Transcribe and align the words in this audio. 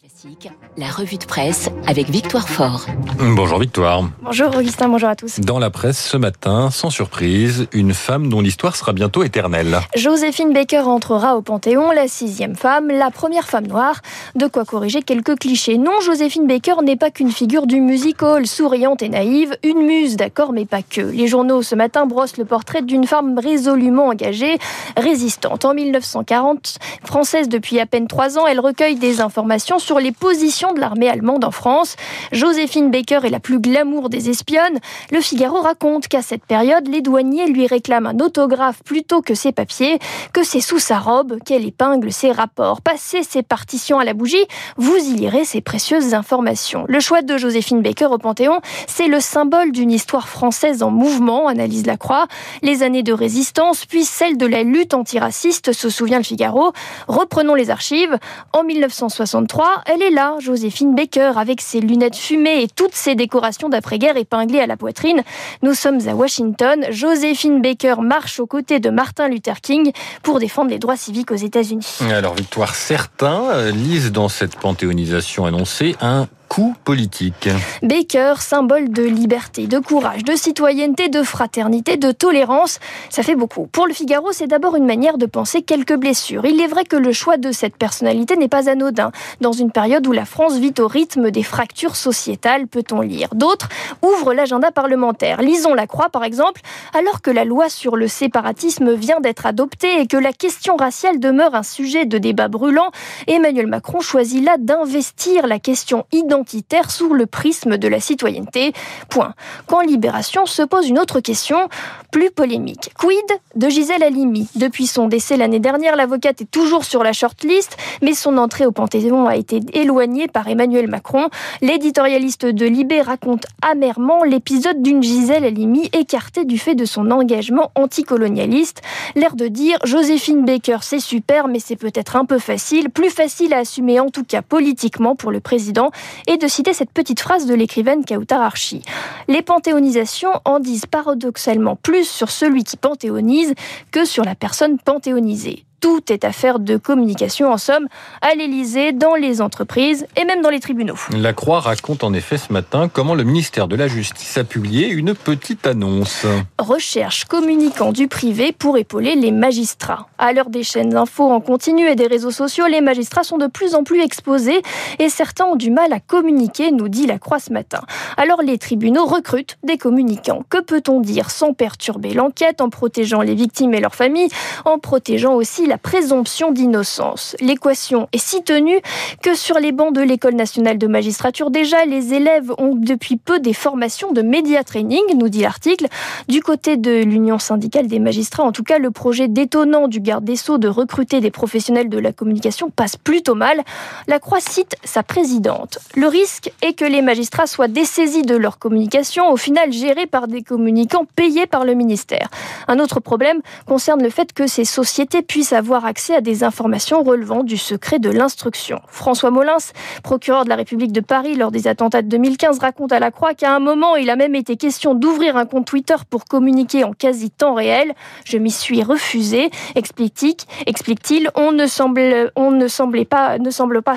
Classique, 0.00 0.48
la 0.76 0.86
revue 0.86 1.16
de 1.16 1.24
presse 1.24 1.70
avec 1.84 2.08
Victoire 2.08 2.48
Fort. 2.48 2.86
Bonjour 3.18 3.58
Victoire. 3.58 4.04
Bonjour 4.22 4.56
Augustin, 4.56 4.88
bonjour 4.88 5.08
à 5.08 5.16
tous. 5.16 5.40
Dans 5.40 5.58
la 5.58 5.70
presse 5.70 5.98
ce 5.98 6.16
matin, 6.16 6.70
sans 6.70 6.90
surprise, 6.90 7.66
une 7.72 7.92
femme 7.94 8.28
dont 8.28 8.40
l'histoire 8.40 8.76
sera 8.76 8.92
bientôt 8.92 9.24
éternelle. 9.24 9.80
Joséphine 9.96 10.52
Baker 10.52 10.82
entrera 10.82 11.36
au 11.36 11.42
Panthéon, 11.42 11.90
la 11.90 12.06
sixième 12.06 12.54
femme, 12.54 12.86
la 12.86 13.10
première 13.10 13.48
femme 13.48 13.66
noire. 13.66 14.00
De 14.36 14.46
quoi 14.46 14.64
corriger 14.64 15.02
quelques 15.02 15.36
clichés. 15.36 15.78
Non, 15.78 16.00
Joséphine 16.00 16.46
Baker 16.46 16.76
n'est 16.84 16.94
pas 16.94 17.10
qu'une 17.10 17.32
figure 17.32 17.66
du 17.66 17.80
music 17.80 18.22
hall, 18.22 18.46
souriante 18.46 19.02
et 19.02 19.08
naïve, 19.08 19.56
une 19.64 19.82
muse, 19.82 20.14
d'accord, 20.14 20.52
mais 20.52 20.64
pas 20.64 20.82
que. 20.82 21.00
Les 21.00 21.26
journaux 21.26 21.62
ce 21.62 21.74
matin 21.74 22.06
brossent 22.06 22.36
le 22.36 22.44
portrait 22.44 22.82
d'une 22.82 23.06
femme 23.08 23.36
résolument 23.36 24.06
engagée, 24.06 24.58
résistante. 24.96 25.64
En 25.64 25.74
1940, 25.74 26.78
française 27.04 27.48
depuis 27.48 27.80
à 27.80 27.86
peine 27.86 28.06
trois 28.06 28.38
ans, 28.38 28.46
elle 28.46 28.60
recueille 28.60 28.94
des 28.94 29.20
informations 29.20 29.80
sur 29.80 29.87
les 29.96 30.12
positions 30.12 30.74
de 30.74 30.80
l'armée 30.80 31.08
allemande 31.08 31.44
en 31.44 31.50
France. 31.50 31.96
Joséphine 32.32 32.90
Baker 32.90 33.20
est 33.24 33.30
la 33.30 33.40
plus 33.40 33.58
glamour 33.58 34.10
des 34.10 34.28
espionnes. 34.28 34.78
Le 35.10 35.20
Figaro 35.22 35.62
raconte 35.62 36.08
qu'à 36.08 36.20
cette 36.20 36.44
période, 36.44 36.86
les 36.88 37.00
douaniers 37.00 37.46
lui 37.46 37.66
réclament 37.66 38.06
un 38.08 38.18
autographe 38.18 38.82
plutôt 38.84 39.22
que 39.22 39.34
ses 39.34 39.52
papiers, 39.52 39.98
que 40.34 40.44
c'est 40.44 40.60
sous 40.60 40.78
sa 40.78 40.98
robe 40.98 41.38
qu'elle 41.44 41.64
épingle 41.64 42.12
ses 42.12 42.32
rapports. 42.32 42.82
Passez 42.82 43.22
ses 43.22 43.42
partitions 43.42 43.98
à 43.98 44.04
la 44.04 44.12
bougie, 44.12 44.44
vous 44.76 44.96
y 44.96 45.14
lirez 45.14 45.46
ces 45.46 45.62
précieuses 45.62 46.12
informations. 46.12 46.84
Le 46.88 47.00
choix 47.00 47.22
de 47.22 47.38
Joséphine 47.38 47.80
Baker 47.80 48.06
au 48.06 48.18
Panthéon, 48.18 48.60
c'est 48.86 49.08
le 49.08 49.20
symbole 49.20 49.72
d'une 49.72 49.90
histoire 49.90 50.28
française 50.28 50.82
en 50.82 50.90
mouvement, 50.90 51.48
analyse 51.48 51.86
Lacroix. 51.86 52.26
Les 52.62 52.82
années 52.82 53.02
de 53.02 53.12
résistance, 53.12 53.86
puis 53.86 54.04
celle 54.04 54.36
de 54.36 54.46
la 54.46 54.62
lutte 54.62 54.94
antiraciste, 54.94 55.72
se 55.72 55.88
souvient 55.88 56.18
le 56.18 56.24
Figaro. 56.24 56.72
Reprenons 57.06 57.54
les 57.54 57.70
archives. 57.70 58.18
En 58.52 58.64
1963, 58.64 59.77
elle 59.86 60.02
est 60.02 60.10
là, 60.10 60.36
Joséphine 60.40 60.94
Baker, 60.94 61.32
avec 61.36 61.60
ses 61.60 61.80
lunettes 61.80 62.16
fumées 62.16 62.62
et 62.62 62.68
toutes 62.68 62.94
ses 62.94 63.14
décorations 63.14 63.68
d'après-guerre 63.68 64.16
épinglées 64.16 64.60
à 64.60 64.66
la 64.66 64.76
poitrine. 64.76 65.22
Nous 65.62 65.74
sommes 65.74 66.00
à 66.08 66.14
Washington. 66.14 66.86
Joséphine 66.90 67.60
Baker 67.60 67.96
marche 68.00 68.40
aux 68.40 68.46
côtés 68.46 68.80
de 68.80 68.90
Martin 68.90 69.28
Luther 69.28 69.60
King 69.60 69.92
pour 70.22 70.38
défendre 70.38 70.70
les 70.70 70.78
droits 70.78 70.96
civiques 70.96 71.30
aux 71.30 71.36
États-Unis. 71.36 71.98
Alors 72.10 72.34
Victoire, 72.34 72.74
certains 72.74 73.44
euh, 73.50 73.70
lisent 73.70 74.12
dans 74.12 74.28
cette 74.28 74.56
panthéonisation 74.56 75.46
annoncée 75.46 75.96
un 76.00 76.28
coup 76.48 76.74
politique. 76.84 77.48
Baker, 77.82 78.34
symbole 78.38 78.90
de 78.90 79.02
liberté, 79.02 79.66
de 79.66 79.78
courage, 79.78 80.24
de 80.24 80.34
citoyenneté, 80.34 81.08
de 81.08 81.22
fraternité, 81.22 81.96
de 81.96 82.10
tolérance, 82.10 82.80
ça 83.10 83.22
fait 83.22 83.34
beaucoup. 83.34 83.66
Pour 83.66 83.86
le 83.86 83.92
Figaro, 83.92 84.32
c'est 84.32 84.46
d'abord 84.46 84.74
une 84.76 84.86
manière 84.86 85.18
de 85.18 85.26
penser 85.26 85.62
quelques 85.62 85.94
blessures. 85.96 86.46
Il 86.46 86.60
est 86.60 86.66
vrai 86.66 86.84
que 86.84 86.96
le 86.96 87.12
choix 87.12 87.36
de 87.36 87.52
cette 87.52 87.76
personnalité 87.76 88.36
n'est 88.36 88.48
pas 88.48 88.68
anodin. 88.68 89.12
Dans 89.40 89.52
une 89.52 89.70
période 89.70 90.06
où 90.06 90.12
la 90.12 90.24
France 90.24 90.56
vit 90.56 90.74
au 90.78 90.88
rythme 90.88 91.30
des 91.30 91.42
fractures 91.42 91.96
sociétales, 91.96 92.66
peut-on 92.66 93.00
lire. 93.00 93.28
D'autres 93.34 93.68
ouvrent 94.02 94.32
l'agenda 94.32 94.70
parlementaire. 94.70 95.42
Lisons 95.42 95.74
la 95.74 95.86
Croix, 95.86 96.08
par 96.08 96.24
exemple, 96.24 96.62
alors 96.94 97.20
que 97.20 97.30
la 97.30 97.44
loi 97.44 97.68
sur 97.68 97.96
le 97.96 98.08
séparatisme 98.08 98.94
vient 98.94 99.20
d'être 99.20 99.46
adoptée 99.46 100.00
et 100.00 100.06
que 100.06 100.16
la 100.16 100.32
question 100.32 100.76
raciale 100.76 101.20
demeure 101.20 101.54
un 101.54 101.62
sujet 101.62 102.06
de 102.06 102.18
débat 102.18 102.48
brûlant, 102.48 102.90
Emmanuel 103.26 103.66
Macron 103.66 104.00
choisit 104.00 104.42
là 104.44 104.56
d'investir 104.58 105.46
la 105.46 105.58
question 105.58 106.06
identitaire 106.12 106.37
identitaire 106.38 106.90
sous 106.90 107.14
le 107.14 107.26
prisme 107.26 107.78
de 107.78 107.88
la 107.88 108.00
citoyenneté. 108.00 108.72
Point. 109.08 109.34
Quand 109.66 109.80
Libération 109.80 110.46
se 110.46 110.62
pose 110.62 110.88
une 110.88 110.98
autre 110.98 111.20
question, 111.20 111.68
plus 112.12 112.30
polémique. 112.30 112.90
Quid 112.96 113.16
de 113.56 113.68
Gisèle 113.68 114.02
Halimi? 114.02 114.48
Depuis 114.54 114.86
son 114.86 115.08
décès 115.08 115.36
l'année 115.36 115.58
dernière, 115.58 115.96
l'avocate 115.96 116.40
est 116.40 116.50
toujours 116.50 116.84
sur 116.84 117.02
la 117.02 117.12
shortlist, 117.12 117.76
mais 118.02 118.14
son 118.14 118.38
entrée 118.38 118.66
au 118.66 118.72
Panthéon 118.72 119.26
a 119.26 119.36
été 119.36 119.60
éloignée 119.72 120.28
par 120.28 120.48
Emmanuel 120.48 120.88
Macron. 120.88 121.28
L'éditorialiste 121.60 122.46
de 122.46 122.66
Libé 122.66 123.02
raconte 123.02 123.46
amèrement 123.62 124.22
l'épisode 124.22 124.80
d'une 124.80 125.02
Gisèle 125.02 125.44
Halimi 125.44 125.90
écartée 125.92 126.44
du 126.44 126.58
fait 126.58 126.74
de 126.74 126.84
son 126.84 127.10
engagement 127.10 127.72
anticolonialiste. 127.74 128.80
L'air 129.16 129.34
de 129.34 129.48
dire 129.48 129.78
Joséphine 129.84 130.44
Baker, 130.44 130.78
c'est 130.82 131.00
super, 131.00 131.48
mais 131.48 131.58
c'est 131.58 131.76
peut-être 131.76 132.16
un 132.16 132.24
peu 132.24 132.38
facile, 132.38 132.90
plus 132.90 133.10
facile 133.10 133.52
à 133.54 133.58
assumer 133.58 133.98
en 133.98 134.08
tout 134.08 134.24
cas 134.24 134.42
politiquement 134.42 135.16
pour 135.16 135.32
le 135.32 135.40
président 135.40 135.90
et 136.28 136.36
de 136.36 136.46
citer 136.46 136.72
cette 136.72 136.92
petite 136.92 137.20
phrase 137.20 137.46
de 137.46 137.54
l'écrivaine 137.54 138.04
Kautar 138.04 138.42
Archi. 138.42 138.82
Les 139.26 139.42
panthéonisations 139.42 140.40
en 140.44 140.60
disent 140.60 140.86
paradoxalement 140.86 141.74
plus 141.74 142.08
sur 142.08 142.30
celui 142.30 142.62
qui 142.62 142.76
panthéonise 142.76 143.54
que 143.90 144.04
sur 144.04 144.24
la 144.24 144.36
personne 144.36 144.78
panthéonisée 144.78 145.64
tout 145.80 146.12
est 146.12 146.24
affaire 146.24 146.58
de 146.58 146.76
communication, 146.76 147.52
en 147.52 147.58
somme, 147.58 147.86
à 148.20 148.34
l'Élysée, 148.34 148.92
dans 148.92 149.14
les 149.14 149.40
entreprises 149.40 150.06
et 150.16 150.24
même 150.24 150.42
dans 150.42 150.50
les 150.50 150.60
tribunaux. 150.60 150.96
La 151.16 151.32
Croix 151.32 151.60
raconte 151.60 152.04
en 152.04 152.12
effet 152.12 152.38
ce 152.38 152.52
matin 152.52 152.88
comment 152.88 153.14
le 153.14 153.24
ministère 153.24 153.68
de 153.68 153.76
la 153.76 153.88
Justice 153.88 154.36
a 154.38 154.44
publié 154.44 154.88
une 154.88 155.14
petite 155.14 155.66
annonce. 155.66 156.26
Recherche 156.58 157.24
communicant 157.26 157.92
du 157.92 158.08
privé 158.08 158.52
pour 158.52 158.78
épauler 158.78 159.14
les 159.14 159.30
magistrats. 159.30 160.08
À 160.18 160.32
l'heure 160.32 160.50
des 160.50 160.62
chaînes 160.62 160.96
infos 160.96 161.30
en 161.30 161.40
continu 161.40 161.86
et 161.86 161.94
des 161.94 162.06
réseaux 162.06 162.30
sociaux, 162.30 162.66
les 162.66 162.80
magistrats 162.80 163.22
sont 163.22 163.38
de 163.38 163.46
plus 163.46 163.74
en 163.74 163.84
plus 163.84 164.00
exposés 164.00 164.62
et 164.98 165.08
certains 165.08 165.44
ont 165.44 165.56
du 165.56 165.70
mal 165.70 165.92
à 165.92 166.00
communiquer, 166.00 166.72
nous 166.72 166.88
dit 166.88 167.06
la 167.06 167.18
Croix 167.18 167.38
ce 167.38 167.52
matin. 167.52 167.80
Alors 168.16 168.42
les 168.42 168.58
tribunaux 168.58 169.06
recrutent 169.06 169.58
des 169.62 169.78
communicants. 169.78 170.42
Que 170.48 170.60
peut-on 170.60 171.00
dire 171.00 171.30
sans 171.30 171.54
perturber 171.54 172.14
l'enquête, 172.14 172.60
en 172.60 172.68
protégeant 172.68 173.20
les 173.20 173.34
victimes 173.34 173.74
et 173.74 173.80
leurs 173.80 173.94
familles, 173.94 174.28
en 174.64 174.78
protégeant 174.78 175.34
aussi 175.34 175.67
la 175.68 175.78
présomption 175.78 176.50
d'innocence. 176.50 177.36
L'équation 177.40 178.08
est 178.12 178.18
si 178.18 178.42
tenue 178.42 178.80
que 179.22 179.34
sur 179.34 179.58
les 179.58 179.70
bancs 179.70 179.94
de 179.94 180.00
l'École 180.00 180.34
nationale 180.34 180.78
de 180.78 180.86
magistrature, 180.86 181.50
déjà, 181.50 181.84
les 181.84 182.14
élèves 182.14 182.50
ont 182.58 182.74
depuis 182.74 183.16
peu 183.16 183.38
des 183.38 183.52
formations 183.52 184.12
de 184.12 184.22
média 184.22 184.64
training, 184.64 185.02
nous 185.14 185.28
dit 185.28 185.42
l'article. 185.42 185.86
Du 186.28 186.42
côté 186.42 186.76
de 186.76 187.02
l'Union 187.02 187.38
syndicale 187.38 187.86
des 187.86 187.98
magistrats, 187.98 188.44
en 188.44 188.52
tout 188.52 188.64
cas, 188.64 188.78
le 188.78 188.90
projet 188.90 189.28
détonnant 189.28 189.88
du 189.88 190.00
garde 190.00 190.24
des 190.24 190.36
Sceaux 190.36 190.58
de 190.58 190.68
recruter 190.68 191.20
des 191.20 191.30
professionnels 191.30 191.88
de 191.88 191.98
la 191.98 192.12
communication 192.12 192.70
passe 192.70 192.96
plutôt 192.96 193.34
mal. 193.34 193.62
La 194.06 194.18
Croix 194.18 194.40
cite 194.40 194.76
sa 194.84 195.02
présidente. 195.02 195.78
Le 195.94 196.06
risque 196.06 196.50
est 196.62 196.72
que 196.72 196.84
les 196.84 197.02
magistrats 197.02 197.46
soient 197.46 197.68
dessaisis 197.68 198.22
de 198.22 198.36
leur 198.36 198.58
communication, 198.58 199.30
au 199.30 199.36
final 199.36 199.72
gérée 199.72 200.06
par 200.06 200.28
des 200.28 200.42
communicants 200.42 201.04
payés 201.14 201.46
par 201.46 201.64
le 201.64 201.74
ministère. 201.74 202.28
Un 202.68 202.78
autre 202.78 203.00
problème 203.00 203.40
concerne 203.66 204.02
le 204.02 204.10
fait 204.10 204.32
que 204.32 204.46
ces 204.46 204.64
sociétés 204.64 205.22
puissent 205.22 205.52
avoir 205.58 205.84
accès 205.84 206.14
à 206.14 206.20
des 206.20 206.44
informations 206.44 207.02
relevant 207.02 207.42
du 207.42 207.56
secret 207.56 207.98
de 207.98 208.08
l'instruction. 208.08 208.80
François 208.88 209.30
Molins, 209.30 209.58
procureur 210.02 210.44
de 210.44 210.48
la 210.48 210.56
République 210.56 210.92
de 210.92 211.00
Paris 211.00 211.34
lors 211.34 211.50
des 211.50 211.66
attentats 211.66 212.00
de 212.00 212.08
2015, 212.08 212.60
raconte 212.60 212.92
à 212.92 213.00
la 213.00 213.10
Croix 213.10 213.34
qu'à 213.34 213.54
un 213.54 213.58
moment, 213.58 213.96
il 213.96 214.08
a 214.08 214.16
même 214.16 214.34
été 214.34 214.56
question 214.56 214.94
d'ouvrir 214.94 215.36
un 215.36 215.46
compte 215.46 215.66
Twitter 215.66 215.96
pour 216.08 216.24
communiquer 216.24 216.84
en 216.84 216.92
quasi 216.92 217.30
temps 217.30 217.54
réel. 217.54 217.92
Je 218.24 218.38
m'y 218.38 218.52
suis 218.52 218.82
refusé, 218.82 219.50
explique-t-il. 219.74 221.30
on 221.34 221.52
ne 221.52 221.66
semble, 221.66 222.32
on 222.36 222.52
ne 222.52 222.68
semblait 222.68 223.04
pas, 223.04 223.38
ne 223.38 223.50
semble 223.50 223.82
pas, 223.82 223.96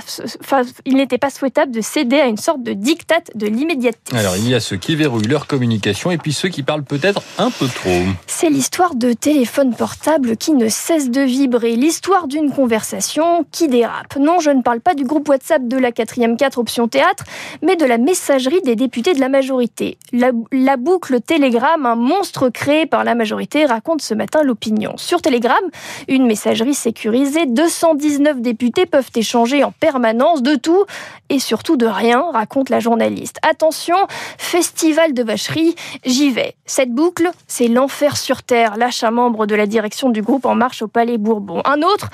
il 0.85 0.95
n'était 0.95 1.19
pas 1.19 1.29
souhaitable 1.29 1.71
de 1.71 1.81
céder 1.81 2.19
à 2.19 2.25
une 2.25 2.37
sorte 2.37 2.63
de 2.63 2.73
dictat 2.73 3.21
de 3.35 3.45
l'immédiateté. 3.45 4.17
Alors, 4.17 4.35
il 4.35 4.49
y 4.49 4.55
a 4.55 4.59
ceux 4.59 4.77
qui 4.77 4.95
verrouillent 4.95 5.27
leur 5.27 5.45
communication 5.45 6.09
et 6.09 6.17
puis 6.17 6.33
ceux 6.33 6.49
qui 6.49 6.63
parlent 6.63 6.83
peut-être 6.83 7.21
un 7.37 7.51
peu 7.51 7.67
trop. 7.67 8.01
C'est 8.25 8.49
l'histoire 8.49 8.95
de 8.95 9.13
téléphones 9.13 9.75
portables 9.75 10.37
qui 10.37 10.53
ne 10.53 10.67
cessent 10.67 11.11
de 11.11 11.21
l'histoire 11.59 12.27
d'une 12.27 12.51
conversation 12.51 13.45
qui 13.51 13.67
dérape. 13.67 14.15
Non, 14.17 14.39
je 14.39 14.51
ne 14.51 14.61
parle 14.61 14.81
pas 14.81 14.93
du 14.93 15.03
groupe 15.03 15.29
WhatsApp 15.29 15.67
de 15.67 15.77
la 15.77 15.91
4e 15.91 16.37
4 16.37 16.57
option 16.57 16.87
théâtre, 16.87 17.23
mais 17.61 17.75
de 17.75 17.85
la 17.85 17.97
messagerie 17.97 18.61
des 18.61 18.75
députés 18.75 19.13
de 19.13 19.19
la 19.19 19.29
majorité. 19.29 19.97
La, 20.11 20.31
la 20.51 20.77
boucle 20.77 21.21
Telegram, 21.21 21.85
un 21.85 21.95
monstre 21.95 22.49
créé 22.49 22.85
par 22.85 23.03
la 23.03 23.15
majorité, 23.15 23.65
raconte 23.65 24.01
ce 24.01 24.13
matin 24.13 24.43
l'opinion. 24.43 24.93
Sur 24.97 25.21
Telegram, 25.21 25.61
une 26.07 26.25
messagerie 26.25 26.73
sécurisée, 26.73 27.45
219 27.45 28.41
députés 28.41 28.85
peuvent 28.85 29.11
échanger 29.15 29.63
en 29.63 29.71
permanence 29.71 30.41
de 30.41 30.55
tout 30.55 30.85
et 31.29 31.39
surtout 31.39 31.77
de 31.77 31.85
rien, 31.85 32.25
raconte 32.33 32.69
la 32.69 32.79
journaliste. 32.79 33.37
Attention, 33.41 33.95
festival 34.37 35.13
de 35.13 35.23
vacherie, 35.23 35.75
j'y 36.05 36.29
vais. 36.31 36.55
Cette 36.65 36.91
boucle, 36.91 37.31
c'est 37.47 37.67
l'enfer 37.67 38.17
sur 38.17 38.43
Terre, 38.43 38.77
lâche 38.77 39.03
un 39.03 39.11
membre 39.11 39.45
de 39.45 39.55
la 39.55 39.65
direction 39.65 40.09
du 40.09 40.21
groupe 40.21 40.45
En 40.45 40.55
Marche 40.55 40.81
au 40.81 40.87
Palais 40.87 41.17
Bourbon. 41.17 41.40
Bon, 41.41 41.61
Un 41.65 41.81
autre, 41.81 42.09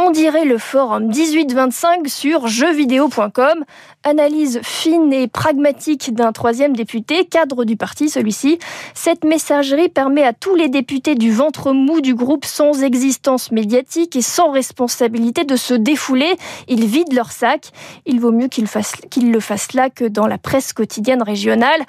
on 0.00 0.12
dirait 0.12 0.44
le 0.44 0.58
forum 0.58 1.06
1825 1.06 2.08
sur 2.08 2.46
jeuxvideo.com. 2.46 3.64
Analyse 4.04 4.60
fine 4.62 5.12
et 5.12 5.26
pragmatique 5.26 6.14
d'un 6.14 6.30
troisième 6.30 6.76
député, 6.76 7.24
cadre 7.24 7.64
du 7.64 7.76
parti 7.76 8.08
celui-ci. 8.08 8.60
Cette 8.94 9.24
messagerie 9.24 9.88
permet 9.88 10.22
à 10.22 10.32
tous 10.32 10.54
les 10.54 10.68
députés 10.68 11.16
du 11.16 11.32
ventre 11.32 11.72
mou 11.72 12.00
du 12.00 12.14
groupe 12.14 12.44
sans 12.44 12.84
existence 12.84 13.50
médiatique 13.50 14.14
et 14.14 14.22
sans 14.22 14.52
responsabilité 14.52 15.42
de 15.42 15.56
se 15.56 15.74
défouler. 15.74 16.36
Ils 16.68 16.86
vident 16.86 17.14
leur 17.14 17.32
sac. 17.32 17.72
Il 18.06 18.20
vaut 18.20 18.30
mieux 18.30 18.46
qu'ils 18.46 19.32
le 19.32 19.40
fassent 19.40 19.72
là 19.72 19.90
que 19.90 20.04
dans 20.04 20.28
la 20.28 20.38
presse 20.38 20.72
quotidienne 20.72 21.22
régionale. 21.22 21.80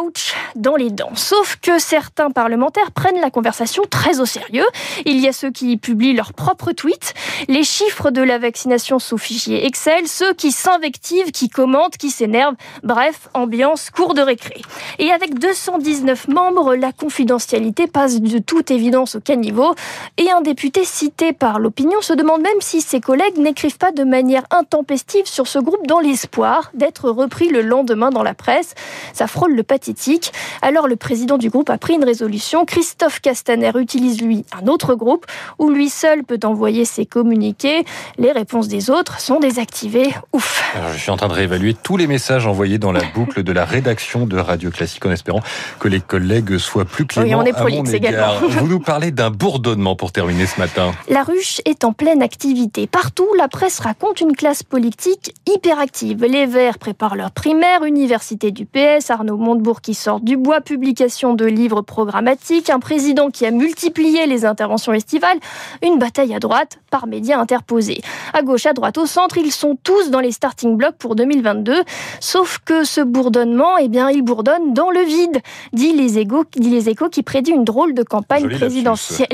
Ouch 0.00 0.34
dans 0.54 0.76
les 0.76 0.90
dents. 0.90 1.14
Sauf 1.16 1.56
que 1.60 1.80
certains 1.80 2.30
parlementaires 2.30 2.92
prennent 2.92 3.20
la 3.20 3.30
conversation 3.30 3.82
très 3.90 4.20
au 4.20 4.26
sérieux. 4.26 4.66
Il 5.06 5.18
y 5.18 5.26
a 5.26 5.32
ceux 5.32 5.50
qui 5.50 5.76
publient 5.76 6.12
leurs 6.12 6.34
propres 6.34 6.72
tweets 6.72 7.14
Les 7.50 7.64
chiffres 7.64 8.10
de 8.10 8.20
la 8.20 8.36
vaccination 8.36 8.98
sous 8.98 9.16
fichier 9.16 9.64
Excel, 9.64 10.06
ceux 10.06 10.34
qui 10.34 10.52
s'invectivent, 10.52 11.32
qui 11.32 11.48
commentent, 11.48 11.96
qui 11.96 12.10
s'énervent. 12.10 12.56
Bref, 12.82 13.30
ambiance 13.32 13.88
cours 13.88 14.12
de 14.12 14.20
récré. 14.20 14.60
Et 14.98 15.10
avec 15.12 15.38
219 15.38 16.28
membres, 16.28 16.74
la 16.74 16.92
confidentialité 16.92 17.86
passe 17.86 18.20
de 18.20 18.38
toute 18.38 18.70
évidence 18.70 19.14
au 19.14 19.20
caniveau. 19.20 19.74
Et 20.18 20.30
un 20.30 20.42
député 20.42 20.84
cité 20.84 21.32
par 21.32 21.58
l'opinion 21.58 22.02
se 22.02 22.12
demande 22.12 22.42
même 22.42 22.60
si 22.60 22.82
ses 22.82 23.00
collègues 23.00 23.38
n'écrivent 23.38 23.78
pas 23.78 23.92
de 23.92 24.04
manière 24.04 24.44
intempestive 24.50 25.24
sur 25.24 25.46
ce 25.46 25.58
groupe 25.58 25.86
dans 25.86 26.00
l'espoir 26.00 26.70
d'être 26.74 27.08
repris 27.08 27.48
le 27.48 27.62
lendemain 27.62 28.10
dans 28.10 28.22
la 28.22 28.34
presse. 28.34 28.74
Ça 29.14 29.26
frôle 29.26 29.54
le 29.54 29.62
pathétique. 29.62 30.34
Alors 30.60 30.86
le 30.86 30.96
président 30.96 31.38
du 31.38 31.48
groupe 31.48 31.70
a 31.70 31.78
pris 31.78 31.94
une 31.94 32.04
résolution. 32.04 32.66
Christophe 32.66 33.20
Castaner 33.20 33.72
utilise 33.76 34.20
lui 34.20 34.44
un 34.52 34.66
autre 34.66 34.94
groupe 34.94 35.24
où 35.58 35.70
lui 35.70 35.88
seul 35.88 36.24
peut 36.24 36.40
envoyer 36.44 36.84
ses 36.84 37.06
communiqués. 37.38 37.84
Les 38.18 38.32
réponses 38.32 38.66
des 38.66 38.90
autres 38.90 39.20
sont 39.20 39.38
désactivées. 39.38 40.12
Ouf. 40.32 40.74
je 40.92 40.98
suis 40.98 41.10
en 41.10 41.16
train 41.16 41.28
de 41.28 41.34
réévaluer 41.34 41.74
tous 41.74 41.96
les 41.96 42.08
messages 42.08 42.46
envoyés 42.46 42.78
dans 42.78 42.90
la 42.90 43.02
boucle 43.14 43.44
de 43.44 43.52
la 43.52 43.64
rédaction 43.64 44.26
de 44.26 44.36
Radio 44.38 44.70
Classique 44.70 45.06
en 45.06 45.12
espérant 45.12 45.40
que 45.78 45.88
les 45.88 46.00
collègues 46.00 46.58
soient 46.58 46.84
plus 46.84 47.06
cléments. 47.06 47.28
Oui, 47.28 47.34
on 47.34 47.44
est 47.44 47.52
police 47.52 47.92
également. 47.92 48.38
Vous 48.48 48.66
nous 48.66 48.80
parlez 48.80 49.12
d'un 49.12 49.30
bourdonnement 49.30 49.94
pour 49.94 50.10
terminer 50.10 50.46
ce 50.46 50.58
matin. 50.58 50.92
La 51.08 51.22
ruche 51.22 51.60
est 51.64 51.84
en 51.84 51.92
pleine 51.92 52.22
activité. 52.22 52.86
Partout, 52.86 53.28
la 53.36 53.48
presse 53.48 53.78
raconte 53.78 54.20
une 54.20 54.34
classe 54.34 54.64
politique 54.64 55.34
hyperactive. 55.46 56.24
Les 56.24 56.46
Verts 56.46 56.78
préparent 56.78 57.16
leur 57.16 57.30
primaire, 57.30 57.84
Université 57.84 58.50
du 58.50 58.66
PS, 58.66 59.10
Arnaud 59.10 59.36
Montebourg 59.36 59.80
qui 59.80 59.94
sort 59.94 60.20
du 60.20 60.36
bois, 60.36 60.60
publication 60.60 61.34
de 61.34 61.44
livres 61.44 61.82
programmatiques, 61.82 62.70
un 62.70 62.80
président 62.80 63.30
qui 63.30 63.46
a 63.46 63.52
multiplié 63.52 64.26
les 64.26 64.44
interventions 64.44 64.92
estivales, 64.92 65.38
une 65.82 65.98
bataille 65.98 66.34
à 66.34 66.40
droite 66.40 66.80
par 66.90 67.06
médias 67.06 67.27
interposés. 67.32 68.00
À 68.32 68.42
gauche, 68.42 68.66
à 68.66 68.72
droite, 68.72 68.98
au 68.98 69.06
centre, 69.06 69.38
ils 69.38 69.52
sont 69.52 69.76
tous 69.82 70.10
dans 70.10 70.20
les 70.20 70.32
starting 70.32 70.76
blocks 70.76 70.96
pour 70.98 71.14
2022. 71.14 71.82
Sauf 72.20 72.58
que 72.64 72.84
ce 72.84 73.00
bourdonnement, 73.00 73.76
eh 73.78 73.88
bien, 73.88 74.10
il 74.10 74.22
bourdonne 74.22 74.74
dans 74.74 74.90
le 74.90 75.00
vide, 75.00 75.38
dit 75.72 75.92
les, 75.92 76.18
échos, 76.18 76.44
dit 76.56 76.70
les 76.70 76.88
échos 76.88 77.08
qui 77.08 77.22
prédit 77.22 77.50
une 77.50 77.64
drôle 77.64 77.94
de 77.94 78.02
campagne 78.02 78.48
présidentielle. 78.48 79.28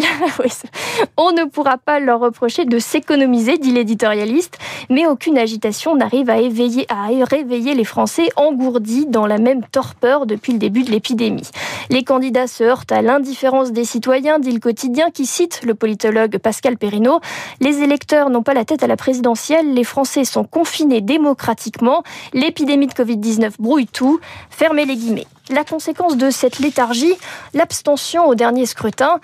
On 1.17 1.33
ne 1.33 1.45
pourra 1.45 1.79
pas 1.79 2.01
leur 2.01 2.21
reprocher 2.21 2.65
de 2.65 2.79
s'économiser, 2.79 3.59
dit 3.59 3.73
l'éditorialiste, 3.73 4.59
mais 4.91 5.07
aucune 5.07 5.39
agitation 5.39 5.97
n'arrive 5.97 6.31
à, 6.31 6.39
éveiller, 6.39 6.87
à 6.89 7.09
réveiller 7.25 7.75
les 7.75 7.85
Français 7.85 8.29
engourdis 8.37 9.07
dans 9.07 9.27
la 9.27 9.39
même 9.39 9.63
torpeur 9.71 10.27
depuis 10.27 10.53
le 10.53 10.59
début 10.59 10.83
de 10.83 10.91
l'épidémie. 10.91 11.49
Les 11.91 12.05
candidats 12.05 12.47
se 12.47 12.65
heurtent 12.65 12.93
à 12.93 13.03
l'indifférence 13.03 13.73
des 13.73 13.85
citoyens, 13.85 14.39
dit 14.39 14.53
le 14.53 14.61
quotidien, 14.61 15.11
qui 15.11 15.27
cite 15.27 15.61
le 15.65 15.75
politologue 15.75 16.39
Pascal 16.39 16.77
Perrineau. 16.77 17.21
Les 17.61 17.83
électeurs 17.85 18.31
n'ont 18.31 18.43
pas 18.43 18.55
la 18.55 18.65
tête 18.65 18.83
à 18.83 18.87
la 18.87 18.97
présidentielle, 18.97 19.75
les 19.75 19.85
Français 19.85 20.25
sont 20.25 20.45
confinés 20.45 21.01
démocratiquement, 21.01 22.03
l'épidémie 22.33 22.87
de 22.87 22.93
Covid-19 22.93 23.53
brouille 23.59 23.87
tout. 23.87 24.19
Fermez 24.51 24.87
les 24.87 24.97
guillemets. 24.97 25.27
La 25.51 25.63
conséquence 25.63 26.17
de 26.17 26.31
cette 26.31 26.59
léthargie, 26.59 27.15
l'abstention 27.53 28.27
au 28.27 28.35
dernier 28.35 28.67
scrutin, 28.67 29.21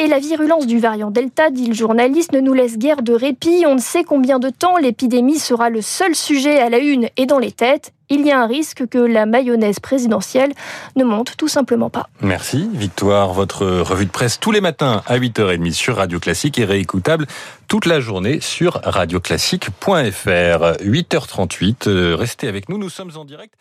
et 0.00 0.06
la 0.06 0.18
virulence 0.18 0.66
du 0.66 0.78
variant 0.78 1.10
Delta, 1.10 1.50
dit 1.50 1.66
le 1.66 1.74
journaliste, 1.74 2.32
ne 2.32 2.40
nous 2.40 2.54
laisse 2.54 2.78
guère 2.78 3.02
de 3.02 3.12
répit. 3.12 3.64
On 3.66 3.74
ne 3.74 3.80
sait 3.80 4.02
combien 4.02 4.38
de 4.38 4.48
temps 4.48 4.78
l'épidémie 4.78 5.38
sera 5.38 5.68
le 5.68 5.82
seul 5.82 6.14
sujet 6.14 6.58
à 6.58 6.70
la 6.70 6.78
une 6.78 7.10
et 7.18 7.26
dans 7.26 7.38
les 7.38 7.52
têtes. 7.52 7.92
Il 8.08 8.26
y 8.26 8.32
a 8.32 8.40
un 8.40 8.46
risque 8.46 8.86
que 8.86 8.96
la 8.96 9.26
mayonnaise 9.26 9.78
présidentielle 9.78 10.54
ne 10.96 11.04
monte 11.04 11.36
tout 11.36 11.48
simplement 11.48 11.90
pas. 11.90 12.08
Merci 12.22 12.70
Victoire. 12.72 13.34
Votre 13.34 13.66
revue 13.66 14.06
de 14.06 14.10
presse 14.10 14.40
tous 14.40 14.52
les 14.52 14.62
matins 14.62 15.02
à 15.06 15.18
8h30 15.18 15.72
sur 15.72 15.96
Radio 15.96 16.18
Classique 16.18 16.58
est 16.58 16.64
réécoutable 16.64 17.26
toute 17.68 17.84
la 17.84 18.00
journée 18.00 18.40
sur 18.40 18.80
radioclassique.fr. 18.82 19.84
8h38. 19.84 22.14
Restez 22.14 22.48
avec 22.48 22.70
nous, 22.70 22.78
nous 22.78 22.88
sommes 22.88 23.12
en 23.16 23.26
direct 23.26 23.52